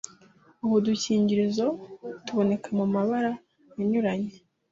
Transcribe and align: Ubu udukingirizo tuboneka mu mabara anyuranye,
Ubu 0.63 0.75
udukingirizo 0.81 1.65
tuboneka 2.25 2.67
mu 2.77 2.85
mabara 2.93 3.31
anyuranye, 3.79 4.31